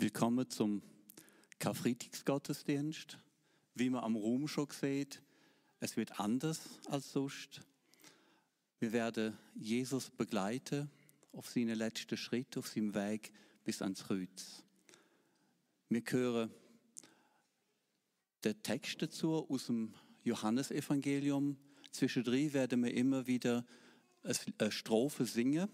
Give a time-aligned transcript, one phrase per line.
[0.00, 0.80] Willkommen zum
[1.58, 3.18] Karfreitagsgottesdienst.
[3.74, 5.20] Wie man am Ruhm schon sieht,
[5.80, 7.62] es wird anders als sonst.
[8.78, 10.88] Wir werden Jesus begleiten
[11.32, 13.32] auf seinen letzten Schritt, auf seinem Weg
[13.64, 14.62] bis ans Kreuz.
[15.88, 16.52] Wir hören
[18.44, 21.56] den Text dazu aus dem Johannesevangelium.
[21.90, 23.66] Zwischendrin werden wir immer wieder
[24.22, 25.68] eine Strophe singen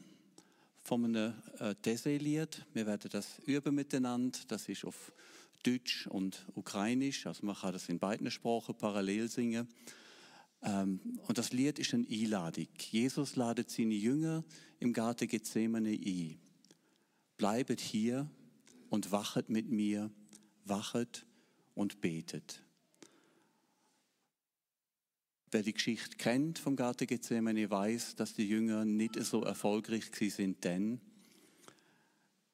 [0.85, 2.67] von einem äh, Dessay-Lied.
[2.75, 4.39] Wir werden das üben miteinander.
[4.49, 5.13] Das ist auf
[5.63, 7.27] Deutsch und Ukrainisch.
[7.27, 9.67] Also man kann das in beiden Sprachen parallel singen.
[10.63, 12.69] Ähm, und das Lied ist eine Einladung.
[12.79, 14.45] Jesus ladet seine Jünger
[14.79, 16.39] im Garten Gethsemane ein.
[17.39, 18.29] Bleibet hier
[18.91, 20.11] und wachet mit mir,
[20.65, 21.25] wachet
[21.75, 22.64] und betet.
[25.55, 30.65] Wer die Geschichte kennt vom Garten Gethsemane, weiß, dass die Jünger nicht so erfolgreich sind
[30.65, 31.01] denn.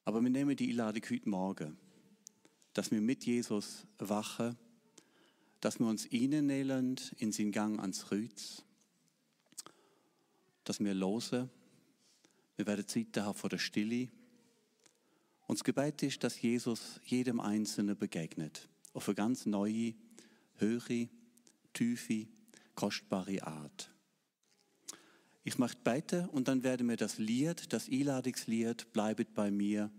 [0.04, 1.78] Aber wir nehmen die Einladung heute Morgen,
[2.74, 4.54] dass wir mit Jesus wachen,
[5.62, 8.64] dass wir uns innennehmen in seinen Gang ans Kreuz,
[10.64, 11.48] dass wir losen.
[12.56, 14.10] Wir werden Zeit haben vor der Stille.
[15.46, 18.68] Und das Gebet ist, dass Jesus jedem Einzelnen begegnet.
[18.92, 19.94] Auf eine ganz neue,
[20.58, 21.08] höhere,
[21.72, 22.26] tiefe,
[22.74, 23.90] kostbare Art.
[25.42, 29.90] Ich möchte beten und dann werden wir das Lied, das Einladungslied, bleibet bei mir,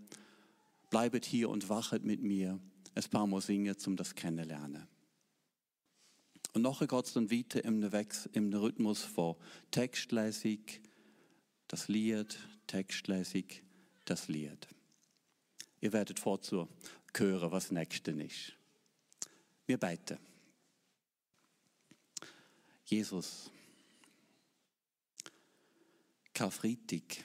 [0.90, 2.60] bleibet hier und wachet mit mir,
[2.94, 4.86] ein paar Mal singen, um das kennenlernen.
[6.54, 7.82] Und nachher geht es dann weiter im,
[8.32, 9.36] im Rhythmus von
[9.70, 10.60] Textlesung,
[11.66, 13.44] das Lied, Textlesung,
[14.04, 14.68] das Lied.
[15.80, 16.68] Ihr werdet vorzu
[17.16, 18.52] hören, was Nächste ist.
[19.66, 20.18] Wir beten.
[22.92, 23.50] Jesus.
[26.34, 27.24] Karfreitag.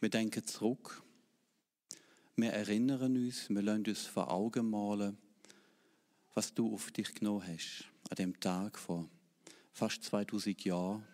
[0.00, 1.02] Wir denken zurück.
[2.34, 5.18] Wir erinnern uns, wir lassen uns vor Augen malen,
[6.32, 9.06] was du auf dich genommen hast, an dem Tag vor
[9.74, 11.06] fast 2000 Jahren,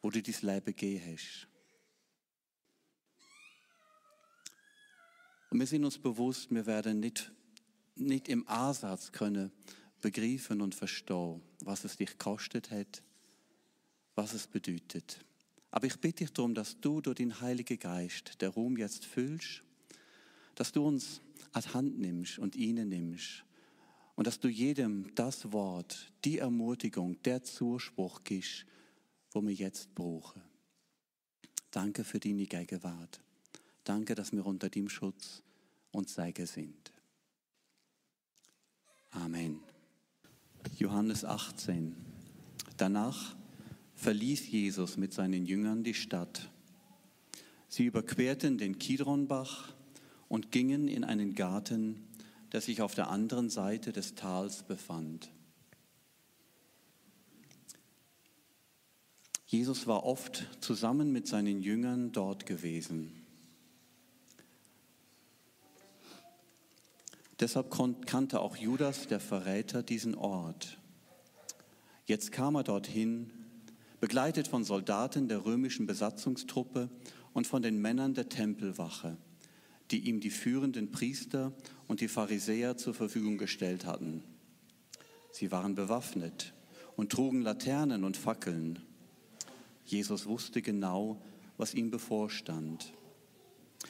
[0.00, 1.46] wo du dein Leben gegeben hast.
[5.50, 7.30] Und wir sind uns bewusst, wir werden nicht,
[7.94, 9.52] nicht im Ansatz können
[10.02, 13.02] begreifen und verstehen, was es dich gekostet hat,
[14.14, 15.24] was es bedeutet.
[15.70, 19.62] Aber ich bitte dich darum, dass du durch den Heiligen Geist der Ruhm jetzt füllst,
[20.54, 23.44] dass du uns an die Hand nimmst und ihnen nimmst
[24.14, 28.66] und dass du jedem das Wort, die Ermutigung, der Zuspruch gibst,
[29.30, 30.42] wo wir jetzt brauchen.
[31.70, 33.22] Danke für deine Gegenwart.
[33.84, 35.42] Danke, dass wir unter dem Schutz
[35.90, 36.92] und Segen sind.
[39.10, 39.71] Amen.
[40.82, 41.94] Johannes 18.
[42.76, 43.36] Danach
[43.94, 46.50] verließ Jesus mit seinen Jüngern die Stadt.
[47.68, 49.72] Sie überquerten den Kidronbach
[50.28, 52.02] und gingen in einen Garten,
[52.50, 55.30] der sich auf der anderen Seite des Tals befand.
[59.46, 63.21] Jesus war oft zusammen mit seinen Jüngern dort gewesen.
[67.42, 67.72] Deshalb
[68.06, 70.78] kannte auch Judas, der Verräter, diesen Ort.
[72.06, 73.32] Jetzt kam er dorthin,
[73.98, 76.88] begleitet von Soldaten der römischen Besatzungstruppe
[77.32, 79.16] und von den Männern der Tempelwache,
[79.90, 81.52] die ihm die führenden Priester
[81.88, 84.22] und die Pharisäer zur Verfügung gestellt hatten.
[85.32, 86.54] Sie waren bewaffnet
[86.94, 88.78] und trugen Laternen und Fackeln.
[89.84, 91.20] Jesus wusste genau,
[91.56, 92.92] was ihm bevorstand.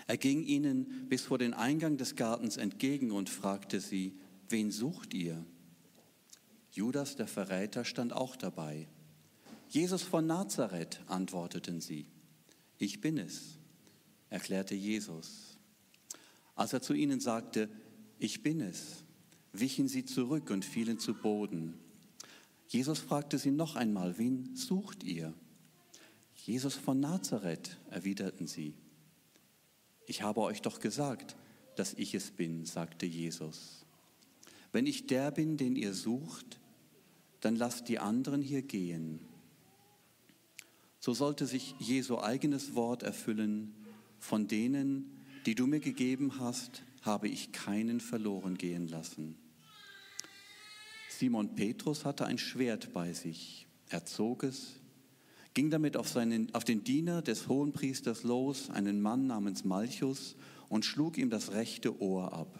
[0.07, 4.19] Er ging ihnen bis vor den Eingang des Gartens entgegen und fragte sie,
[4.49, 5.45] wen sucht ihr?
[6.71, 8.89] Judas, der Verräter, stand auch dabei.
[9.69, 12.07] Jesus von Nazareth, antworteten sie.
[12.79, 13.59] Ich bin es,
[14.29, 15.59] erklärte Jesus.
[16.55, 17.69] Als er zu ihnen sagte,
[18.19, 19.05] ich bin es,
[19.53, 21.79] wichen sie zurück und fielen zu Boden.
[22.69, 25.35] Jesus fragte sie noch einmal, wen sucht ihr?
[26.35, 28.75] Jesus von Nazareth, erwiderten sie.
[30.13, 31.37] Ich habe euch doch gesagt,
[31.75, 33.87] dass ich es bin, sagte Jesus.
[34.71, 36.61] Wenn ich der bin, den ihr sucht,
[37.41, 39.21] dann lasst die anderen hier gehen.
[41.01, 43.75] So sollte sich Jesu eigenes Wort erfüllen,
[44.19, 49.39] von denen, die du mir gegeben hast, habe ich keinen verloren gehen lassen.
[51.09, 53.67] Simon Petrus hatte ein Schwert bei sich.
[53.89, 54.75] Er zog es,
[55.55, 60.37] ging damit auf, seinen, auf den Diener des Hohenpriesters los, einen Mann namens Malchus,
[60.69, 62.59] und schlug ihm das rechte Ohr ab.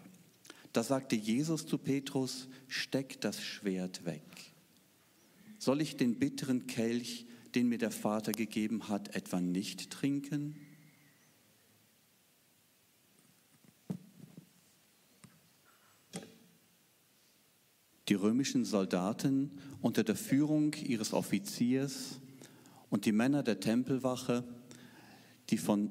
[0.73, 4.23] Da sagte Jesus zu Petrus, steck das Schwert weg.
[5.59, 10.57] Soll ich den bitteren Kelch, den mir der Vater gegeben hat, etwa nicht trinken?
[18.09, 22.21] Die römischen Soldaten unter der Führung ihres Offiziers
[22.93, 24.45] und die Männer der Tempelwache,
[25.49, 25.91] die von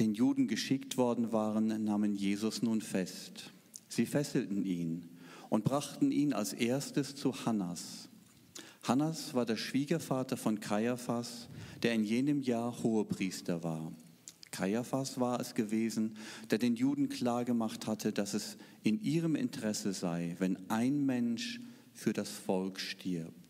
[0.00, 3.52] den Juden geschickt worden waren, nahmen Jesus nun fest.
[3.88, 5.08] Sie fesselten ihn
[5.50, 8.08] und brachten ihn als erstes zu Hannas.
[8.82, 11.48] Hannas war der Schwiegervater von Kaiaphas,
[11.84, 13.92] der in jenem Jahr Hohepriester war.
[14.50, 16.16] Kaiaphas war es gewesen,
[16.50, 21.60] der den Juden klargemacht hatte, dass es in ihrem Interesse sei, wenn ein Mensch
[21.94, 23.41] für das Volk stirbt.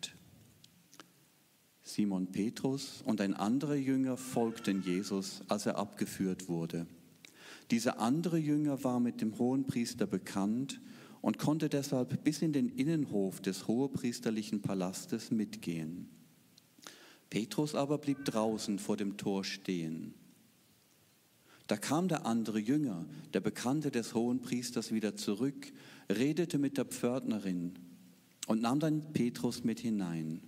[1.83, 6.87] Simon Petrus und ein anderer Jünger folgten Jesus, als er abgeführt wurde.
[7.71, 10.81] Dieser andere Jünger war mit dem Hohenpriester bekannt
[11.21, 16.09] und konnte deshalb bis in den Innenhof des hohepriesterlichen Palastes mitgehen.
[17.31, 20.15] Petrus aber blieb draußen vor dem Tor stehen.
[21.67, 25.73] Da kam der andere Jünger, der Bekannte des Hohenpriesters, wieder zurück,
[26.11, 27.73] redete mit der Pförtnerin
[28.47, 30.43] und nahm dann Petrus mit hinein.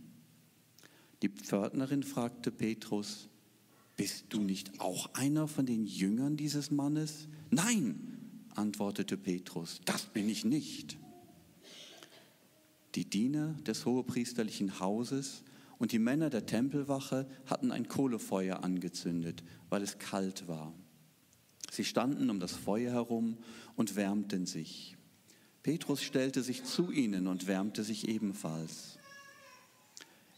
[1.24, 3.30] Die Pförtnerin fragte Petrus,
[3.96, 7.28] bist du nicht auch einer von den Jüngern dieses Mannes?
[7.48, 8.18] Nein,
[8.54, 10.98] antwortete Petrus, das bin ich nicht.
[12.94, 15.44] Die Diener des hohepriesterlichen Hauses
[15.78, 20.74] und die Männer der Tempelwache hatten ein Kohlefeuer angezündet, weil es kalt war.
[21.70, 23.38] Sie standen um das Feuer herum
[23.76, 24.98] und wärmten sich.
[25.62, 28.98] Petrus stellte sich zu ihnen und wärmte sich ebenfalls.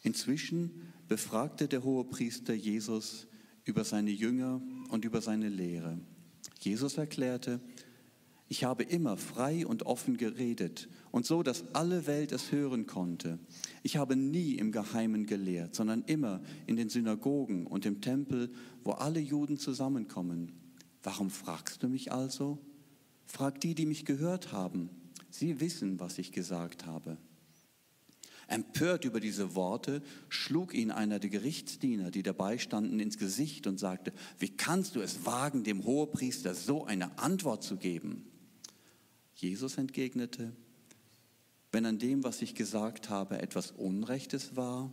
[0.06, 0.70] Inzwischen
[1.08, 3.26] befragte der Hohepriester Jesus
[3.64, 5.98] über seine Jünger und über seine Lehre.
[6.60, 7.58] Jesus erklärte,
[8.46, 13.40] ich habe immer frei und offen geredet und so, dass alle Welt es hören konnte.
[13.82, 18.52] Ich habe nie im Geheimen gelehrt, sondern immer in den Synagogen und im Tempel,
[18.84, 20.52] wo alle Juden zusammenkommen.
[21.02, 22.58] Warum fragst du mich also?
[23.24, 24.88] Frag die, die mich gehört haben.
[25.30, 27.18] Sie wissen, was ich gesagt habe.
[28.48, 33.78] Empört über diese Worte schlug ihn einer der Gerichtsdiener, die dabei standen, ins Gesicht und
[33.78, 38.24] sagte, wie kannst du es wagen, dem Hohepriester so eine Antwort zu geben?
[39.34, 40.52] Jesus entgegnete,
[41.72, 44.92] wenn an dem, was ich gesagt habe, etwas Unrechtes war,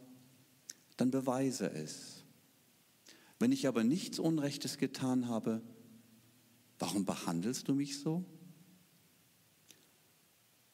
[0.97, 2.23] dann beweise es.
[3.39, 5.61] Wenn ich aber nichts Unrechtes getan habe,
[6.79, 8.25] warum behandelst du mich so?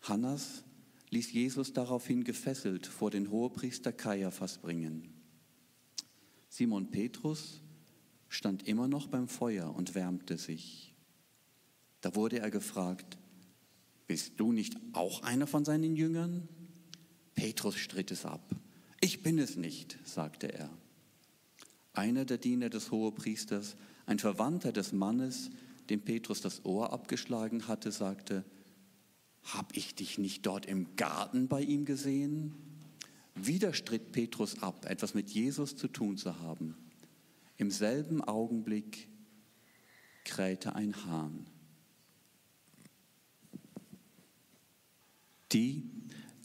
[0.01, 0.63] Hannas
[1.11, 5.13] ließ Jesus daraufhin gefesselt vor den Hohepriester Kaiaphas bringen.
[6.49, 7.61] Simon Petrus
[8.27, 10.93] stand immer noch beim Feuer und wärmte sich.
[12.01, 13.17] Da wurde er gefragt,
[14.07, 16.47] bist du nicht auch einer von seinen Jüngern?
[17.35, 18.55] Petrus stritt es ab.
[19.01, 20.69] Ich bin es nicht, sagte er.
[21.93, 23.75] Einer der Diener des Hohepriesters,
[24.05, 25.49] ein Verwandter des Mannes,
[25.89, 28.43] dem Petrus das Ohr abgeschlagen hatte, sagte,
[29.43, 32.53] Hab ich dich nicht dort im Garten bei ihm gesehen?
[33.35, 36.75] Wieder stritt Petrus ab, etwas mit Jesus zu tun zu haben.
[37.57, 39.07] Im selben Augenblick
[40.23, 41.45] krähte ein Hahn.
[45.51, 45.89] Die,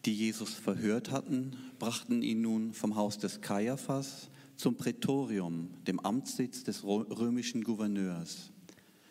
[0.05, 6.64] die Jesus verhört hatten, brachten ihn nun vom Haus des Kaiaphas zum Prätorium, dem Amtssitz
[6.64, 8.50] des römischen Gouverneurs.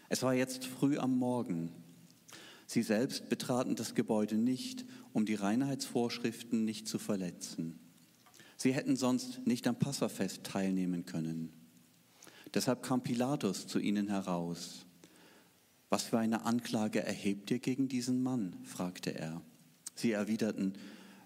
[0.10, 1.72] Es war jetzt früh am Morgen.
[2.68, 7.80] Sie selbst betraten das Gebäude nicht, um die Reinheitsvorschriften nicht zu verletzen.
[8.58, 11.52] Sie hätten sonst nicht am Passafest teilnehmen können.
[12.54, 14.86] Deshalb kam Pilatus zu ihnen heraus.
[15.90, 18.56] Was für eine Anklage erhebt ihr gegen diesen Mann?
[18.64, 19.42] fragte er.
[19.96, 20.74] Sie erwiderten,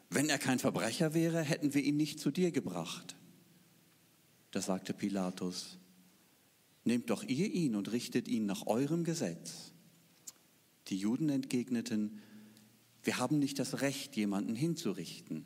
[0.09, 3.15] wenn er kein Verbrecher wäre, hätten wir ihn nicht zu dir gebracht.
[4.51, 5.77] Da sagte Pilatus,
[6.85, 9.73] Nehmt doch ihr ihn und richtet ihn nach eurem Gesetz.
[10.89, 12.21] Die Juden entgegneten,
[13.03, 15.45] wir haben nicht das Recht, jemanden hinzurichten.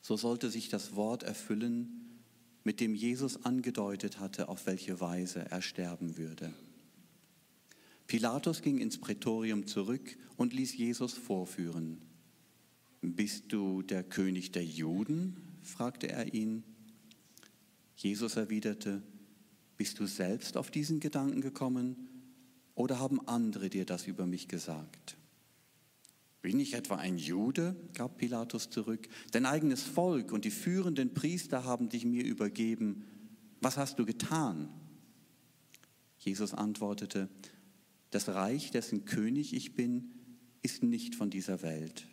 [0.00, 2.20] So sollte sich das Wort erfüllen,
[2.62, 6.52] mit dem Jesus angedeutet hatte, auf welche Weise er sterben würde.
[8.06, 11.98] Pilatus ging ins Prätorium zurück und ließ Jesus vorführen.
[13.00, 15.36] Bist du der König der Juden?
[15.62, 16.62] fragte er ihn.
[17.96, 19.02] Jesus erwiderte,
[19.76, 22.13] bist du selbst auf diesen Gedanken gekommen
[22.74, 25.16] oder haben andere dir das über mich gesagt?
[26.42, 27.74] Bin ich etwa ein Jude?
[27.94, 29.08] gab Pilatus zurück.
[29.30, 33.04] Dein eigenes Volk und die führenden Priester haben dich mir übergeben.
[33.60, 34.68] Was hast du getan?
[36.18, 37.28] Jesus antwortete,
[38.10, 40.12] das Reich, dessen König ich bin,
[40.62, 42.06] ist nicht von dieser Welt.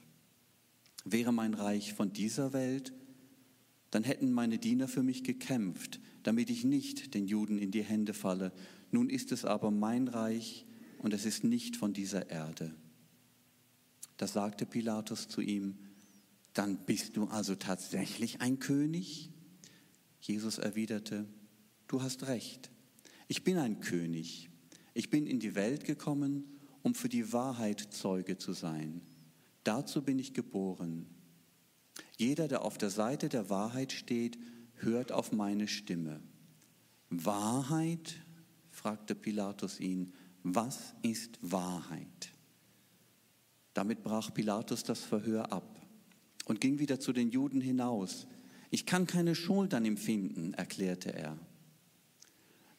[1.04, 2.94] Wäre mein Reich von dieser Welt,
[3.90, 8.14] dann hätten meine Diener für mich gekämpft, damit ich nicht den Juden in die Hände
[8.14, 8.54] falle.
[8.92, 10.66] Nun ist es aber mein Reich
[11.00, 12.76] und es ist nicht von dieser Erde.
[14.18, 15.78] Da sagte Pilatus zu ihm,
[16.54, 19.32] dann bist du also tatsächlich ein König?
[20.20, 21.26] Jesus erwiderte,
[21.88, 22.70] du hast recht,
[23.28, 24.50] ich bin ein König.
[24.94, 26.44] Ich bin in die Welt gekommen,
[26.82, 29.02] um für die Wahrheit Zeuge zu sein.
[29.64, 31.06] Dazu bin ich geboren.
[32.18, 34.38] Jeder, der auf der Seite der Wahrheit steht,
[34.76, 36.22] hört auf meine Stimme.
[37.10, 38.16] Wahrheit?
[38.82, 40.12] Fragte Pilatus ihn.
[40.44, 42.32] Was ist Wahrheit?
[43.76, 45.80] Damit brach Pilatus das Verhör ab
[46.46, 48.26] und ging wieder zu den Juden hinaus.
[48.72, 51.38] Ich kann keine Schuld an ihm finden, erklärte er.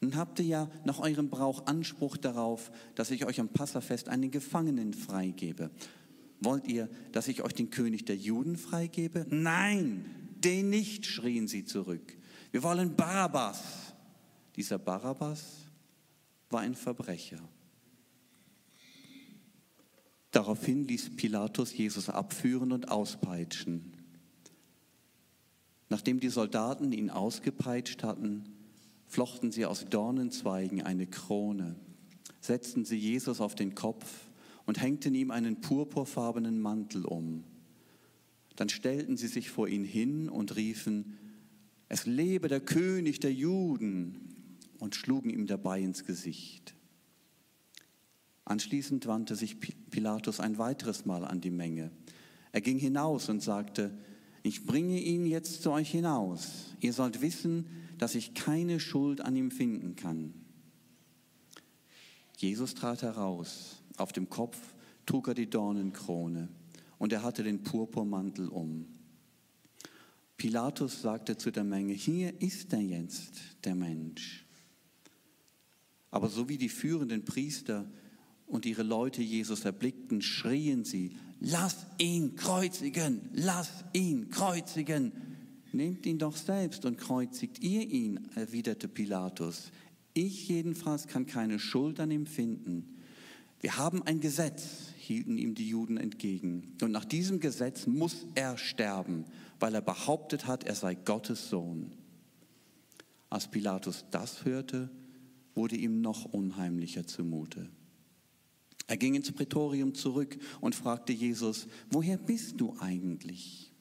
[0.01, 4.33] Nun habt ihr ja nach eurem Brauch Anspruch darauf, dass ich euch am Passafest einen
[4.33, 5.71] Gefangenen freigebe.
[6.41, 9.25] Wollt ihr, dass ich euch den König der Juden freigebe?
[9.31, 10.05] Nein,
[10.41, 12.17] den nicht, schrien sie zurück.
[12.51, 13.63] Wir wollen Barabbas.
[14.57, 15.62] Dieser Barabbas
[16.53, 17.41] war ein Verbrecher.
[20.31, 23.93] Daraufhin ließ Pilatus Jesus abführen und auspeitschen.
[25.91, 28.45] Nachdem die Soldaten ihn ausgepeitscht hatten,
[29.07, 31.77] flochten sie aus Dornenzweigen eine Krone,
[32.41, 34.31] setzten sie Jesus auf den Kopf
[34.65, 37.45] und hängten ihm einen purpurfarbenen Mantel um.
[38.57, 41.19] Dann stellten sie sich vor ihn hin und riefen,
[41.91, 44.32] es lebe der König der Juden
[44.83, 46.75] und schlugen ihm dabei ins Gesicht.
[48.45, 51.93] Anschließend wandte sich Pilatus ein weiteres Mal an die Menge.
[52.51, 53.97] Er ging hinaus und sagte,
[54.43, 56.75] ich bringe ihn jetzt zu euch hinaus.
[56.81, 57.67] Ihr sollt wissen,
[57.99, 60.35] dass ich keine Schuld an ihm finden kann.
[62.37, 63.81] Jesus trat heraus.
[63.99, 64.59] Auf dem Kopf
[65.07, 66.49] trug er die Dornenkrone
[66.99, 68.89] und er hatte den Purpurmantel um.
[70.37, 74.42] Pilatus sagte zu der Menge, hier ist er jetzt, der Mensch.
[76.13, 77.91] Aber so wie die führenden Priester
[78.47, 85.13] und ihre Leute Jesus erblickten, schrien sie, lass ihn kreuzigen, lass ihn kreuzigen.
[85.73, 89.73] Nehmt ihn doch selbst und kreuzigt ihr ihn, erwiderte Pilatus.
[90.13, 92.99] Ich jedenfalls kann keine Schuld an ihm finden.
[93.61, 96.77] Wir haben ein Gesetz, hielten ihm die Juden entgegen.
[96.83, 99.25] Und nach diesem Gesetz muss er sterben,
[99.61, 101.93] weil er behauptet hat, er sei Gottes Sohn.
[103.31, 104.91] Als Pilatus das hörte,
[105.55, 107.69] wurde ihm noch unheimlicher zumute.
[108.87, 113.73] Er ging ins Prätorium zurück und fragte Jesus, woher bist du eigentlich?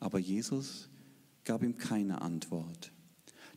[0.00, 0.88] Aber Jesus
[1.44, 2.92] gab ihm keine Antwort.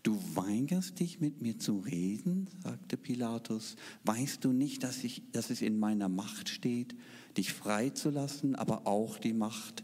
[0.04, 3.76] Du weigerst dich mit mir zu reden, sagte Pilatus.
[4.04, 6.96] Weißt du nicht, dass, ich, dass es in meiner Macht steht,
[7.36, 9.84] dich freizulassen, aber auch die Macht,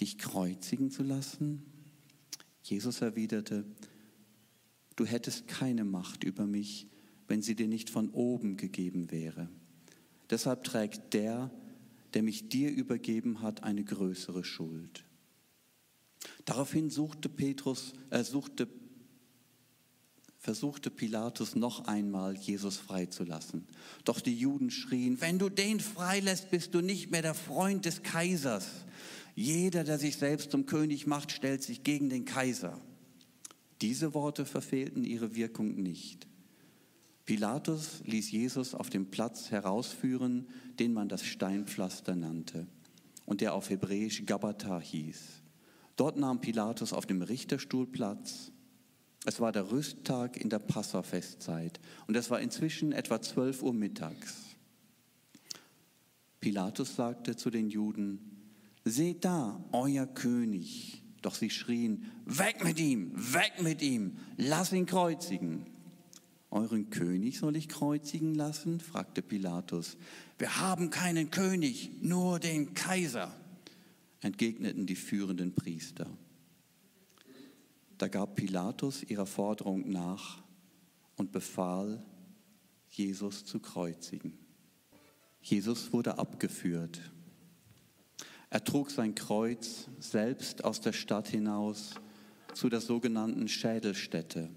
[0.00, 1.62] dich kreuzigen zu lassen?
[2.62, 3.64] Jesus erwiderte,
[5.00, 6.86] du hättest keine Macht über mich,
[7.26, 9.48] wenn sie dir nicht von oben gegeben wäre.
[10.28, 11.50] Deshalb trägt der,
[12.12, 15.04] der mich dir übergeben hat, eine größere Schuld.
[16.44, 18.68] Daraufhin suchte Petrus, er suchte,
[20.36, 23.66] versuchte Pilatus noch einmal, Jesus freizulassen.
[24.04, 28.02] Doch die Juden schrien, wenn du den freilässt, bist du nicht mehr der Freund des
[28.02, 28.68] Kaisers.
[29.34, 32.78] Jeder, der sich selbst zum König macht, stellt sich gegen den Kaiser.
[33.80, 36.26] Diese Worte verfehlten ihre Wirkung nicht.
[37.24, 42.66] Pilatus ließ Jesus auf dem Platz herausführen, den man das Steinpflaster nannte
[43.24, 45.42] und der auf Hebräisch Gabata hieß.
[45.96, 48.50] Dort nahm Pilatus auf dem Richterstuhl Platz.
[49.26, 54.56] Es war der Rüsttag in der Passafestzeit und es war inzwischen etwa 12 Uhr mittags.
[56.40, 58.18] Pilatus sagte zu den Juden,
[58.84, 60.99] Seht da, euer König.
[61.22, 65.66] Doch sie schrien, Weg mit ihm, weg mit ihm, lass ihn kreuzigen.
[66.50, 68.80] Euren König soll ich kreuzigen lassen?
[68.80, 69.96] fragte Pilatus.
[70.38, 73.34] Wir haben keinen König, nur den Kaiser
[74.20, 76.06] entgegneten die führenden Priester.
[77.98, 80.42] Da gab Pilatus ihrer Forderung nach
[81.16, 82.02] und befahl,
[82.88, 84.38] Jesus zu kreuzigen.
[85.42, 87.00] Jesus wurde abgeführt.
[88.50, 91.94] Er trug sein Kreuz selbst aus der Stadt hinaus
[92.52, 94.50] zu der sogenannten Schädelstätte.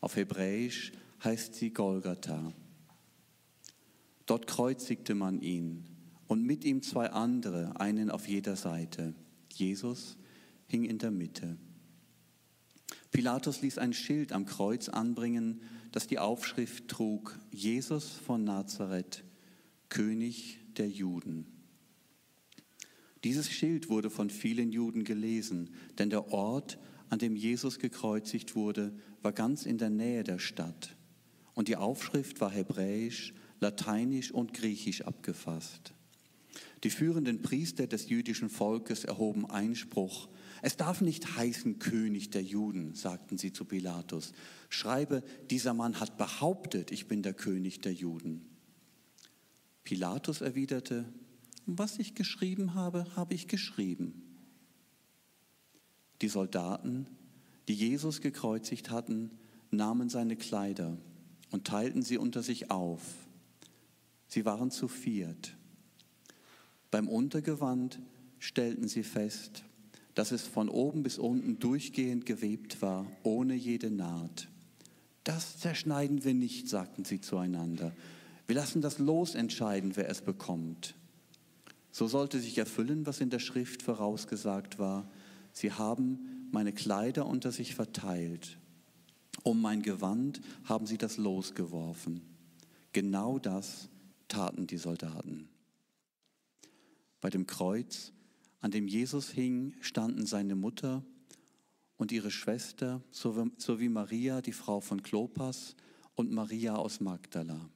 [0.00, 0.92] Auf Hebräisch
[1.22, 2.52] heißt sie Golgatha.
[4.24, 5.84] Dort kreuzigte man ihn
[6.28, 9.14] und mit ihm zwei andere, einen auf jeder Seite.
[9.52, 10.16] Jesus
[10.66, 11.58] hing in der Mitte.
[13.10, 15.60] Pilatus ließ ein Schild am Kreuz anbringen,
[15.92, 19.24] das die Aufschrift trug, Jesus von Nazareth,
[19.90, 21.53] König der Juden.
[23.24, 26.78] Dieses Schild wurde von vielen Juden gelesen, denn der Ort,
[27.08, 30.94] an dem Jesus gekreuzigt wurde, war ganz in der Nähe der Stadt.
[31.54, 35.94] Und die Aufschrift war hebräisch, lateinisch und griechisch abgefasst.
[36.82, 40.28] Die führenden Priester des jüdischen Volkes erhoben Einspruch.
[40.60, 44.32] Es darf nicht heißen König der Juden, sagten sie zu Pilatus.
[44.68, 48.44] Schreibe, dieser Mann hat behauptet, ich bin der König der Juden.
[49.82, 51.06] Pilatus erwiderte,
[51.66, 54.22] was ich geschrieben habe, habe ich geschrieben.
[56.22, 57.06] Die Soldaten,
[57.68, 59.30] die Jesus gekreuzigt hatten,
[59.70, 60.96] nahmen seine Kleider
[61.50, 63.02] und teilten sie unter sich auf.
[64.28, 65.56] Sie waren zu viert.
[66.90, 68.00] Beim Untergewand
[68.38, 69.64] stellten sie fest,
[70.14, 74.48] dass es von oben bis unten durchgehend gewebt war, ohne jede Naht.
[75.24, 77.92] Das zerschneiden wir nicht, sagten sie zueinander.
[78.46, 80.94] Wir lassen das Los entscheiden, wer es bekommt.
[81.94, 85.08] So sollte sich erfüllen, was in der Schrift vorausgesagt war.
[85.52, 88.58] Sie haben meine Kleider unter sich verteilt.
[89.44, 92.20] Um mein Gewand haben sie das Los geworfen.
[92.92, 93.88] Genau das
[94.26, 95.48] taten die Soldaten.
[97.20, 98.12] Bei dem Kreuz,
[98.58, 101.04] an dem Jesus hing, standen seine Mutter
[101.96, 105.76] und ihre Schwester sowie Maria, die Frau von Klopas,
[106.16, 107.70] und Maria aus Magdala.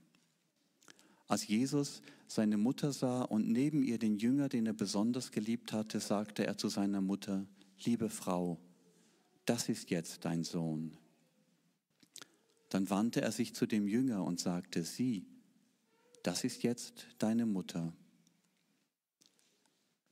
[1.29, 6.01] Als Jesus seine Mutter sah und neben ihr den Jünger, den er besonders geliebt hatte,
[6.01, 7.47] sagte er zu seiner Mutter,
[7.85, 8.59] liebe Frau,
[9.45, 10.97] das ist jetzt dein Sohn.
[12.71, 15.27] Dann wandte er sich zu dem Jünger und sagte, sieh,
[16.23, 17.93] das ist jetzt deine Mutter.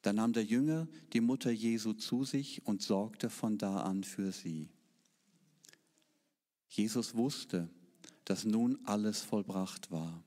[0.02, 4.32] Da nahm der Jünger die Mutter Jesu zu sich und sorgte von da an für
[4.32, 4.68] sie.
[6.68, 7.68] Jesus wusste,
[8.24, 10.25] dass nun alles vollbracht war.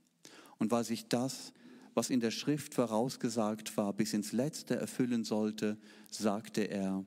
[0.60, 1.54] Und weil sich das,
[1.94, 5.78] was in der Schrift vorausgesagt war, bis ins Letzte erfüllen sollte,
[6.10, 7.06] sagte er,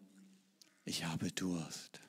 [0.84, 2.00] ich habe Durst.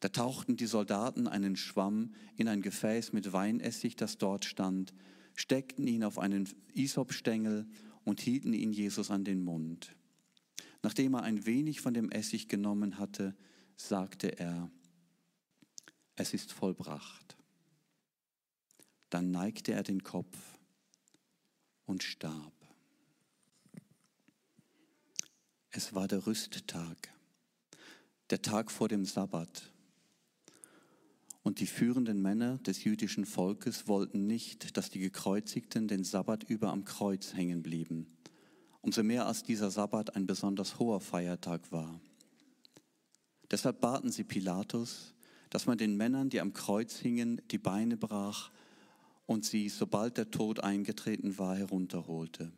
[0.00, 4.94] Da tauchten die Soldaten einen Schwamm in ein Gefäß mit Weinessig, das dort stand,
[5.34, 7.66] steckten ihn auf einen Isopstängel
[8.04, 9.96] und hielten ihn Jesus an den Mund.
[10.82, 13.34] Nachdem er ein wenig von dem Essig genommen hatte,
[13.76, 14.70] sagte er,
[16.14, 17.35] es ist vollbracht.
[19.10, 20.36] Dann neigte er den Kopf
[21.84, 22.52] und starb.
[25.70, 27.12] Es war der Rüsttag,
[28.30, 29.72] der Tag vor dem Sabbat.
[31.42, 36.72] Und die führenden Männer des jüdischen Volkes wollten nicht, dass die Gekreuzigten den Sabbat über
[36.72, 38.16] am Kreuz hängen blieben,
[38.80, 42.00] umso mehr als dieser Sabbat ein besonders hoher Feiertag war.
[43.50, 45.14] Deshalb baten sie Pilatus,
[45.50, 48.50] dass man den Männern, die am Kreuz hingen, die Beine brach
[49.26, 52.52] und sie, sobald der Tod eingetreten war, herunterholte.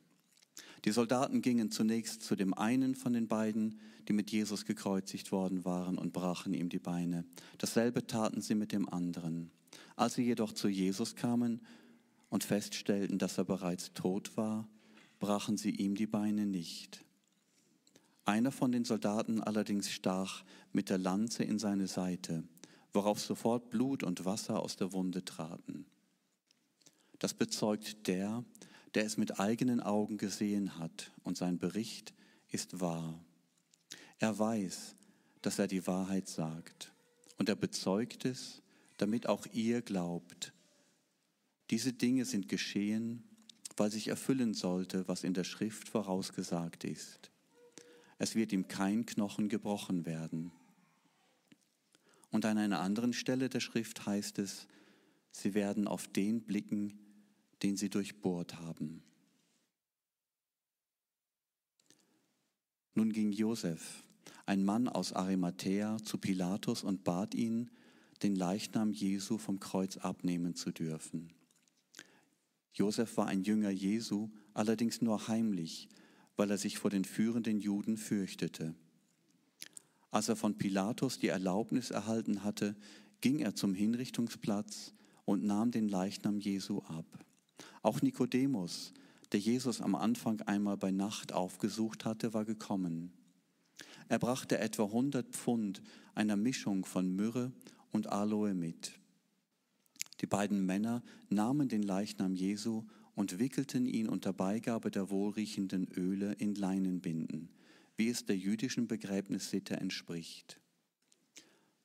[0.84, 5.64] Die Soldaten gingen zunächst zu dem einen von den beiden, die mit Jesus gekreuzigt worden
[5.64, 7.24] waren, und brachen ihm die Beine.
[7.58, 9.50] Dasselbe taten sie mit dem anderen.
[9.96, 11.60] Als sie jedoch zu Jesus kamen
[12.28, 14.68] und feststellten, dass er bereits tot war,
[15.18, 17.04] brachen sie ihm die Beine nicht.
[18.24, 22.44] Einer von den Soldaten allerdings stach mit der Lanze in seine Seite,
[22.92, 25.86] worauf sofort Blut und Wasser aus der Wunde traten.
[27.18, 28.44] Das bezeugt der,
[28.94, 32.14] der es mit eigenen Augen gesehen hat und sein Bericht
[32.50, 33.24] ist wahr.
[34.18, 34.96] Er weiß,
[35.42, 36.92] dass er die Wahrheit sagt
[37.36, 38.62] und er bezeugt es,
[38.96, 40.52] damit auch ihr glaubt.
[41.70, 43.22] Diese Dinge sind geschehen,
[43.76, 47.30] weil sich erfüllen sollte, was in der Schrift vorausgesagt ist.
[48.18, 50.50] Es wird ihm kein Knochen gebrochen werden.
[52.30, 54.66] Und an einer anderen Stelle der Schrift heißt es,
[55.30, 56.98] sie werden auf den blicken,
[57.62, 59.02] den sie durchbohrt haben.
[62.94, 64.04] Nun ging Josef,
[64.46, 67.70] ein Mann aus Arimathäa, zu Pilatus und bat ihn,
[68.22, 71.32] den Leichnam Jesu vom Kreuz abnehmen zu dürfen.
[72.72, 75.88] Josef war ein Jünger Jesu, allerdings nur heimlich,
[76.36, 78.74] weil er sich vor den führenden Juden fürchtete.
[80.10, 82.76] Als er von Pilatus die Erlaubnis erhalten hatte,
[83.20, 84.94] ging er zum Hinrichtungsplatz
[85.24, 87.06] und nahm den Leichnam Jesu ab.
[87.82, 88.92] Auch Nikodemus,
[89.32, 93.12] der Jesus am Anfang einmal bei Nacht aufgesucht hatte, war gekommen.
[94.08, 95.82] Er brachte etwa 100 Pfund
[96.14, 97.52] einer Mischung von Myrrhe
[97.92, 98.92] und Aloe mit.
[100.20, 106.32] Die beiden Männer nahmen den Leichnam Jesu und wickelten ihn unter Beigabe der wohlriechenden Öle
[106.34, 107.50] in Leinenbinden,
[107.96, 110.60] wie es der jüdischen Begräbnissitte entspricht.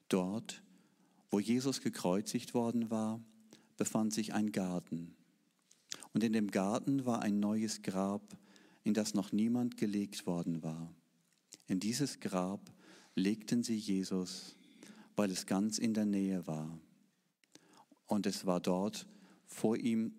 [0.10, 0.62] Dort,
[1.30, 3.20] wo Jesus gekreuzigt worden war,
[3.78, 5.16] befand sich ein Garten.
[6.14, 8.22] Und in dem Garten war ein neues Grab,
[8.84, 10.94] in das noch niemand gelegt worden war.
[11.68, 12.72] In dieses Grab
[13.16, 14.56] legten sie Jesus,
[15.16, 16.78] weil es ganz in der Nähe war.
[18.08, 19.08] Und es war dort
[19.46, 20.14] vor ihm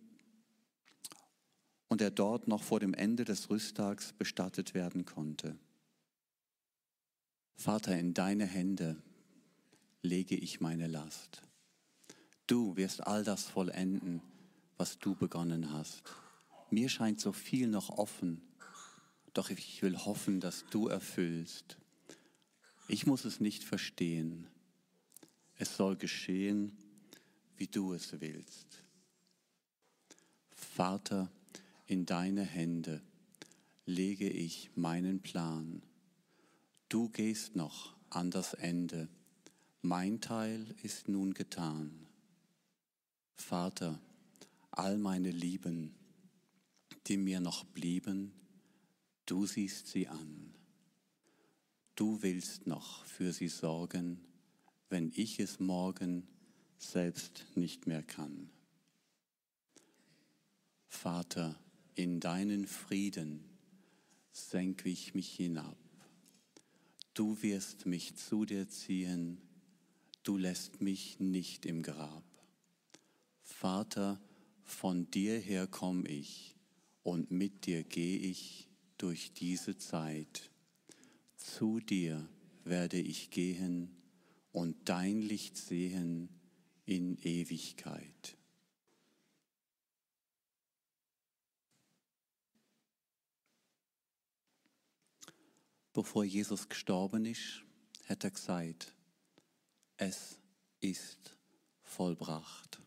[1.88, 5.56] und er dort noch vor dem Ende des Rüsttags bestattet werden konnte.
[7.54, 9.00] Vater, in deine Hände
[10.02, 11.42] lege ich meine Last.
[12.46, 14.20] Du wirst all das vollenden,
[14.76, 16.02] was du begonnen hast.
[16.70, 18.42] Mir scheint so viel noch offen,
[19.32, 21.78] doch ich will hoffen, dass du erfüllst.
[22.88, 24.46] Ich muss es nicht verstehen.
[25.56, 26.76] Es soll geschehen,
[27.56, 28.82] wie du es willst.
[30.50, 31.30] Vater,
[31.86, 33.00] in deine Hände
[33.86, 35.82] lege ich meinen Plan.
[36.88, 39.08] Du gehst noch an das Ende.
[39.82, 42.06] Mein Teil ist nun getan.
[43.36, 44.00] Vater,
[44.78, 45.94] all meine Lieben,
[47.06, 48.32] die mir noch blieben,
[49.26, 50.54] du siehst sie an.
[51.94, 54.20] Du willst noch für sie sorgen,
[54.88, 56.26] wenn ich es morgen
[56.78, 58.50] selbst nicht mehr kann.
[60.88, 61.58] Vater,
[61.94, 63.44] in deinen Frieden
[64.32, 65.76] senke ich mich hinab.
[67.14, 69.40] Du wirst mich zu dir ziehen,
[70.24, 72.24] du lässt mich nicht im Grab.
[73.42, 74.20] Vater,
[74.64, 76.56] von dir her komm ich
[77.02, 80.50] und mit dir gehe ich durch diese Zeit.
[81.36, 82.28] Zu dir
[82.64, 83.94] werde ich gehen
[84.52, 86.28] und dein Licht sehen
[86.86, 88.36] in Ewigkeit.
[95.92, 97.62] Bevor Jesus gestorben ist,
[98.08, 98.92] hat er gesagt,
[99.96, 100.40] es
[100.80, 101.36] ist
[101.82, 102.83] vollbracht.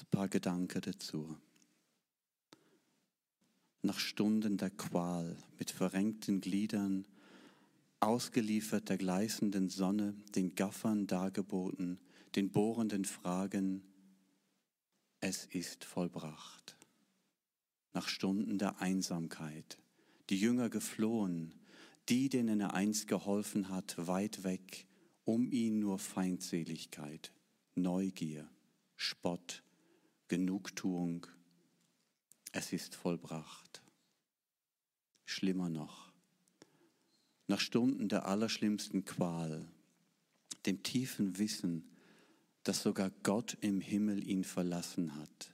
[0.00, 1.36] Ein paar Gedanken dazu.
[3.82, 7.06] Nach Stunden der Qual, mit verrenkten Gliedern,
[8.00, 12.00] ausgeliefert der gleißenden Sonne, den Gaffern dargeboten,
[12.34, 13.82] den bohrenden Fragen,
[15.20, 16.76] es ist vollbracht.
[17.92, 19.78] Nach Stunden der Einsamkeit,
[20.28, 21.54] die Jünger geflohen,
[22.08, 24.86] die, denen er einst geholfen hat, weit weg,
[25.24, 27.32] um ihn nur Feindseligkeit,
[27.76, 28.48] Neugier,
[28.96, 29.62] Spott,
[30.28, 31.26] Genugtuung.
[32.52, 33.82] Es ist vollbracht.
[35.26, 36.12] Schlimmer noch,
[37.46, 39.66] nach Stunden der allerschlimmsten Qual,
[40.66, 41.90] dem tiefen Wissen,
[42.62, 45.52] dass sogar Gott im Himmel ihn verlassen hat,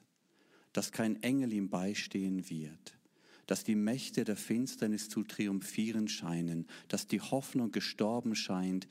[0.73, 2.99] dass kein Engel ihm beistehen wird,
[3.47, 8.87] dass die Mächte der Finsternis zu triumphieren scheinen, dass die Hoffnung gestorben scheint,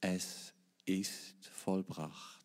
[0.00, 0.52] es
[0.84, 2.35] ist vollbracht.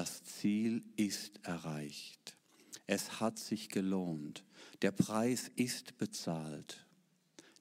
[0.00, 2.38] Das Ziel ist erreicht.
[2.86, 4.46] Es hat sich gelohnt.
[4.80, 6.86] Der Preis ist bezahlt.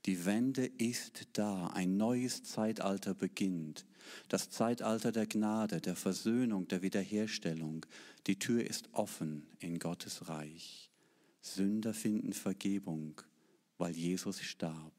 [0.06, 1.68] Die Wende ist da.
[1.68, 3.86] Ein neues Zeitalter beginnt.
[4.30, 7.86] Das Zeitalter der Gnade, der Versöhnung, der Wiederherstellung.
[8.26, 10.90] Die Tür ist offen in Gottes Reich.
[11.42, 13.22] Sünder finden Vergebung,
[13.78, 14.99] weil Jesus starb.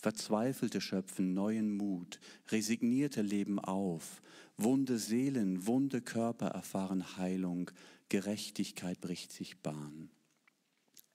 [0.00, 4.22] Verzweifelte schöpfen neuen Mut, resignierte leben auf,
[4.56, 7.70] wunde Seelen, wunde Körper erfahren Heilung,
[8.08, 10.10] Gerechtigkeit bricht sich Bahn.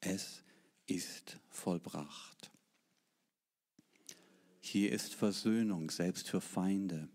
[0.02, 0.43] Es
[0.86, 2.52] ist vollbracht.
[4.62, 7.10] Hier ist Versöhnung selbst für Feinde.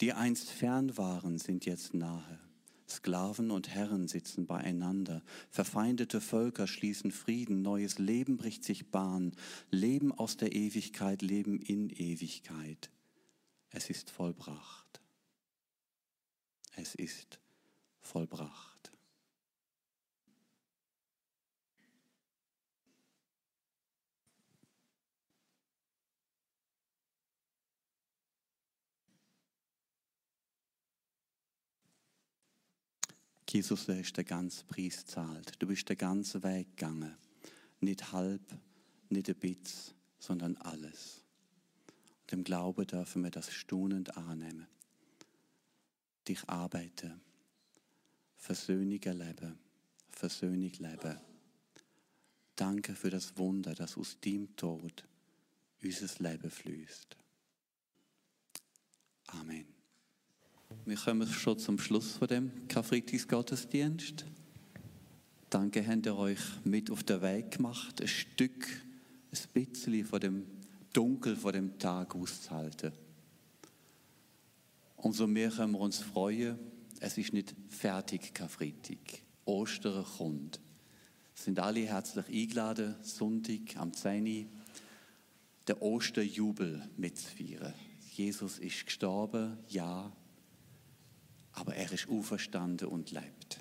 [0.00, 2.40] Die einst fern waren, sind jetzt nahe.
[2.90, 9.32] Sklaven und Herren sitzen beieinander, verfeindete Völker schließen Frieden, neues Leben bricht sich Bahn,
[9.70, 12.90] Leben aus der Ewigkeit, Leben in Ewigkeit.
[13.70, 15.00] Es ist vollbracht.
[16.76, 17.38] Es ist
[18.00, 18.92] vollbracht.
[33.48, 35.54] Jesus, du hast den ganzen Preis gezahlt.
[35.58, 37.16] Du bist den ganzen Weg gegangen.
[37.80, 38.42] Nicht halb,
[39.08, 41.24] nicht ein bisschen, sondern alles.
[42.22, 44.66] Und im Glauben dürfen wir das staunend annehmen.
[46.26, 47.20] Dich arbeiten,
[48.36, 49.58] Versöhnung erleben,
[50.10, 51.18] Versöhnung leben.
[52.54, 55.04] Danke für das Wunder, das aus deinem Tod
[55.82, 57.16] unser Leben fließt.
[59.28, 59.77] Amen.
[60.88, 64.24] Wir kommen schon zum Schluss von dem Karfreitagsgottesdienst.
[65.50, 68.66] Danke, habt ihr euch mit auf den Weg gemacht, ein Stück,
[69.30, 70.46] ein bisschen von dem
[70.94, 72.92] Dunkel von dem Tag auszuhalten.
[74.96, 76.58] Umso mehr können wir uns freuen,
[77.00, 79.20] es ist nicht fertig Karfreitag.
[79.44, 80.58] Ostern kommt.
[81.34, 84.24] Sind alle herzlich eingeladen, Sonntag am 10.
[85.68, 87.74] den Osterjubel mitzufeiern.
[88.14, 90.10] Jesus ist gestorben, ja,
[91.58, 93.58] aber er ist auferstanden und lebt.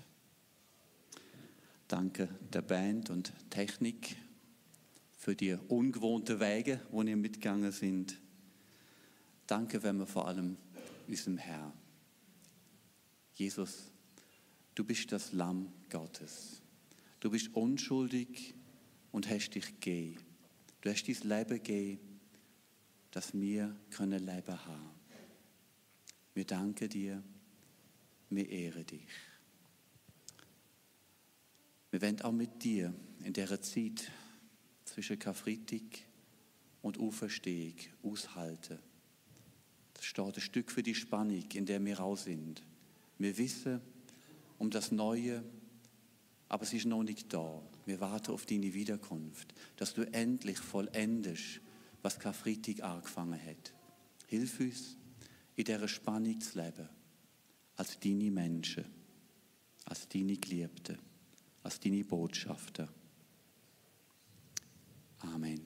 [1.87, 4.17] Danke der Band und Technik
[5.17, 8.19] für die ungewohnten Wege, wo ihr mitgegangen sind.
[9.47, 10.57] Danke, wenn wir vor allem
[11.07, 11.73] unserem Herr.
[13.33, 13.91] Jesus,
[14.75, 16.61] du bist das Lamm Gottes.
[17.19, 18.53] Du bist unschuldig
[19.11, 20.17] und hast dich gegeben.
[20.81, 22.19] Du hast dein Leben gegeben,
[23.09, 24.91] dass wir können Leben haben.
[26.35, 27.23] Wir danken dir,
[28.29, 29.07] wir ehren dich.
[31.91, 34.11] Wir wollen auch mit dir in dieser Zeit
[34.85, 36.05] zwischen Karfreitag
[36.81, 38.79] und Auferstehung aushalten.
[39.93, 42.63] Das steht ein Stück für die Spannung, in der wir auch sind.
[43.17, 43.81] Wir wissen
[44.59, 45.43] um das Neue,
[46.49, 47.61] aber es ist noch nicht da.
[47.85, 51.61] Wir warten auf deine Wiederkunft, dass du endlich vollendest,
[52.01, 53.73] was Karfreitag angefangen hat.
[54.27, 54.97] Hilf uns,
[55.55, 56.87] in dieser Spannung zu leben,
[57.77, 58.85] als deine Menschen,
[59.85, 60.97] als deine Geliebten,
[61.63, 62.89] als deine Botschafter.
[65.19, 65.61] Amen.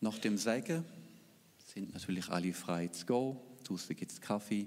[0.00, 0.84] Nach dem Segen
[1.64, 3.36] sind natürlich alle frei zu gehen.
[3.64, 4.66] Draußen gibt es Kaffee.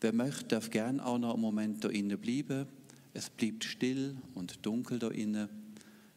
[0.00, 2.66] Wer möchte, darf gern auch noch einen Moment da innen bleiben.
[3.14, 5.48] Es bleibt still und dunkel da innen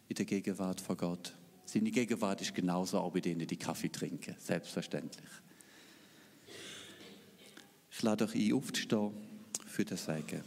[0.10, 1.34] in der Gegenwart von Gott.
[1.66, 5.30] Seine Gegenwart ist genauso auch bei denen, die Kaffee trinken, selbstverständlich.
[8.00, 9.12] Ich lade euch ein, aufzustehen
[9.68, 10.42] für das Segen.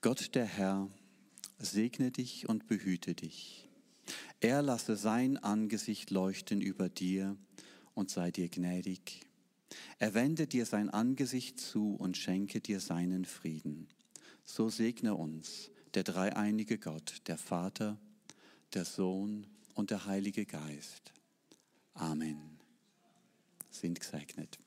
[0.00, 0.90] Gott der Herr
[1.60, 3.68] segne dich und behüte dich.
[4.40, 7.36] Er lasse sein Angesicht leuchten über dir
[7.94, 9.24] und sei dir gnädig.
[10.00, 13.86] Er wende dir sein Angesicht zu und schenke dir seinen Frieden.
[14.44, 18.00] So segne uns der dreieinige Gott, der Vater,
[18.72, 21.12] der Sohn und der Heilige Geist.
[21.94, 22.58] Amen.
[23.70, 24.58] Sind gesegnet.